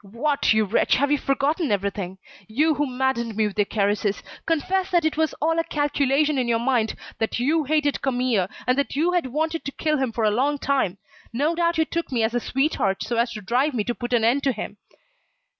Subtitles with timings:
[0.03, 2.17] What, you wretch, have you forgotten everything?
[2.47, 4.23] You who maddened me with your caresses!
[4.47, 8.79] Confess that it was all a calculation in your mind, that you hated Camille, and
[8.79, 10.97] that you had wanted to kill him for a long time.
[11.31, 14.11] No doubt you took me as a sweetheart, so as to drive me to put
[14.11, 14.77] an end to him."